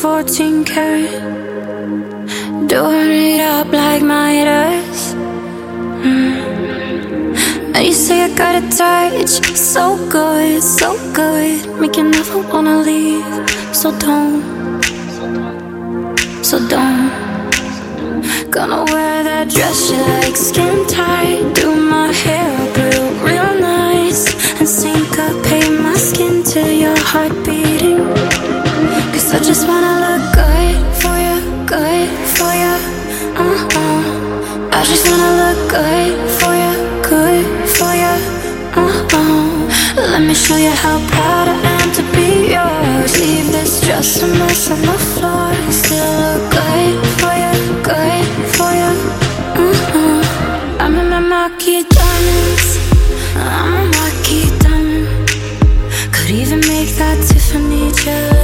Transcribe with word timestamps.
14 0.00 0.64
karat. 0.64 1.10
Doing 2.68 3.10
it 3.10 3.40
up 3.40 3.72
like 3.72 4.02
Midas. 4.02 5.14
Mm. 6.04 7.34
And 7.74 7.84
you 7.84 7.92
say 7.92 8.22
I 8.22 8.28
got 8.36 8.62
a 8.62 8.64
touch, 8.76 9.42
so 9.56 9.96
good, 10.08 10.62
so 10.62 10.96
good. 11.12 11.66
Make 11.80 11.96
you 11.96 12.04
never 12.04 12.38
wanna 12.52 12.78
leave. 12.78 13.24
So 13.74 13.90
don't, 13.98 14.42
so 16.44 16.58
don't. 16.68 17.10
Gonna 18.50 18.84
wear 18.92 19.24
that 19.24 19.50
dress 19.50 19.90
you 19.90 19.98
like, 19.98 20.36
skin 20.36 20.86
tight. 20.86 21.54
Do 21.54 21.74
my 21.74 22.12
hair 22.12 22.50
up 22.62 22.76
real, 22.76 23.08
real 23.26 23.60
nice. 23.60 24.22
And 24.60 24.68
syncopate 24.68 25.07
good 35.66 36.18
for 36.38 36.52
you, 36.62 36.74
good 37.02 37.68
for 37.76 37.92
you. 38.02 38.14
Uh 38.76 39.08
uh. 39.12 39.48
Let 40.12 40.22
me 40.22 40.34
show 40.34 40.56
you 40.56 40.70
how 40.70 40.98
proud 41.10 41.48
I 41.48 41.56
am 41.82 41.88
to 41.98 42.02
be 42.14 42.28
yours. 42.54 43.12
Leave 43.18 43.50
this 43.50 43.82
mess 44.38 44.70
on 44.70 44.80
the 44.82 44.98
floor. 45.12 45.50
Still 45.70 46.12
look 46.22 46.42
good 46.58 46.96
for 47.20 47.34
you, 47.42 47.54
good 47.90 48.28
for 48.56 48.70
you. 48.80 48.92
Uh 49.62 49.98
uh. 50.00 50.84
I'm 50.84 50.94
marquise 51.28 51.86
diamonds. 51.96 52.68
I'm 53.34 53.74
a 53.74 53.90
marquise 53.96 54.54
diamond. 54.62 55.28
Could 56.14 56.30
even 56.30 56.60
make 56.60 56.90
that 57.00 57.18
Tiffany. 57.28 58.37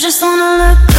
Just 0.00 0.22
wanna 0.22 0.56
look 0.56 0.89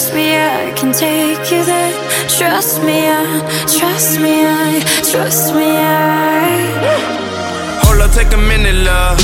Trust 0.00 0.14
me, 0.14 0.32
I 0.32 0.72
can 0.80 0.94
take 0.94 1.52
you 1.52 1.60
there. 1.60 1.92
Trust 2.24 2.80
me, 2.80 3.04
I, 3.04 3.20
trust 3.68 4.18
me, 4.18 4.48
I, 4.48 4.80
trust 5.04 5.52
me, 5.52 5.76
I. 5.76 6.56
Hold 7.84 8.00
up, 8.00 8.10
take 8.10 8.32
a 8.32 8.40
minute, 8.40 8.80
love. 8.80 9.20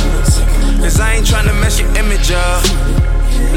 Cause 0.84 1.00
I 1.00 1.16
ain't 1.16 1.24
tryna 1.24 1.56
mess 1.64 1.80
your 1.80 1.88
image 1.96 2.30
up. 2.30 2.60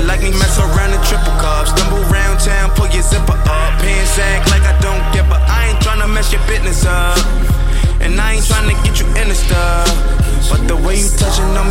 Like 0.07 0.23
me 0.23 0.31
mess 0.31 0.63
around 0.63 0.95
in 0.95 1.03
triple 1.11 1.35
cups. 1.43 1.75
Stumble 1.75 1.99
round 2.07 2.39
town, 2.39 2.71
pull 2.79 2.87
your 2.87 3.03
zipper 3.03 3.35
up. 3.35 3.71
Pants 3.83 4.17
act 4.17 4.47
like 4.47 4.63
I 4.63 4.79
don't 4.79 5.03
get, 5.11 5.27
but 5.27 5.43
I 5.43 5.75
ain't 5.75 5.83
tryna 5.83 6.07
mess 6.07 6.31
your 6.31 6.39
business 6.47 6.85
up. 6.85 7.19
And 7.99 8.15
I 8.15 8.39
ain't 8.39 8.47
tryna 8.47 8.79
get 8.87 8.95
you 8.95 9.07
in 9.19 9.27
the 9.27 9.35
stuff. 9.35 9.91
But 10.47 10.71
the 10.71 10.77
way 10.87 10.95
you 10.95 11.09
touching 11.19 11.51
on 11.59 11.67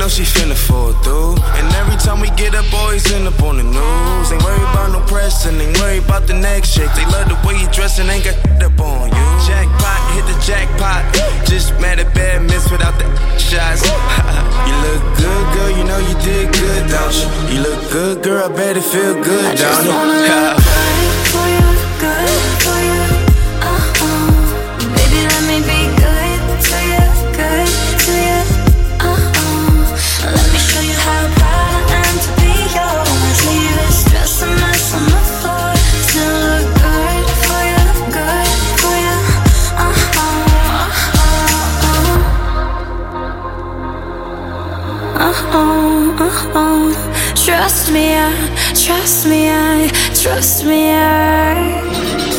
know 0.00 0.08
she 0.08 0.22
finna 0.22 0.56
fall 0.56 0.92
through. 1.04 1.36
And 1.60 1.68
every 1.76 1.96
time 2.00 2.20
we 2.20 2.30
get 2.30 2.54
up, 2.54 2.64
boys 2.72 3.04
end 3.12 3.28
up 3.28 3.42
on 3.42 3.58
the 3.58 3.62
news. 3.62 4.32
Ain't 4.32 4.42
worried 4.42 4.68
about 4.72 4.92
no 4.92 5.00
press 5.04 5.44
and 5.44 5.60
ain't 5.60 5.76
worried 5.78 6.04
about 6.04 6.26
the 6.26 6.32
next 6.32 6.72
chick. 6.74 6.88
They 6.96 7.04
love 7.12 7.28
the 7.28 7.36
way 7.46 7.60
you 7.60 7.68
dress 7.68 7.98
and 7.98 8.08
ain't 8.08 8.24
got 8.24 8.36
up 8.64 8.80
on 8.80 9.12
you. 9.12 9.26
Jackpot, 9.44 10.00
hit 10.16 10.24
the 10.24 10.36
jackpot. 10.40 11.04
Just 11.44 11.78
mad 11.80 12.00
at 12.00 12.14
bad 12.14 12.40
miss 12.48 12.70
without 12.70 12.96
the 12.98 13.04
shots. 13.36 13.84
you 14.66 14.74
look 14.88 15.02
good, 15.20 15.44
girl, 15.52 15.70
you 15.76 15.84
know 15.84 16.00
you 16.08 16.16
did 16.24 16.48
good, 16.48 16.82
don't 16.88 17.14
you? 17.20 17.28
You 17.52 17.60
look 17.68 17.92
good, 17.92 18.22
girl, 18.22 18.50
I 18.50 18.56
bet 18.56 18.78
it 18.78 18.84
feel 18.84 19.14
good, 19.22 19.58
don't 19.58 19.86
wanna 19.86 20.56
Trust 47.34 47.92
me, 47.92 48.14
I, 48.14 48.32
trust 48.74 49.26
me, 49.26 49.48
I, 49.50 49.88
trust 50.14 50.64
me, 50.64 50.90
I. 50.92 52.29